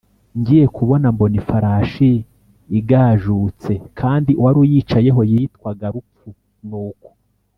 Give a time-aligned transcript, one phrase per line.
[0.39, 2.11] Ngiye kubona mbona ifarashi
[2.79, 6.29] igajutse kandi uwari uyicayeho yitwaga Rupfu
[6.67, 7.09] Nuko